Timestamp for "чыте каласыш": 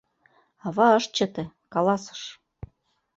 1.15-2.21